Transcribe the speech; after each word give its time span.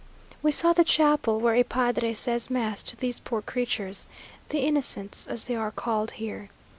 We 0.41 0.49
saw 0.49 0.73
the 0.73 0.83
chapel, 0.83 1.39
where 1.39 1.53
a 1.53 1.61
padre 1.61 2.15
says 2.15 2.49
mass 2.49 2.81
to 2.81 2.95
these 2.95 3.19
poor 3.19 3.39
creatures, 3.43 4.07
"the 4.49 4.61
Innocents," 4.65 5.27
as 5.27 5.43
they 5.43 5.55
are 5.55 5.69
called 5.69 6.13
here. 6.13 6.49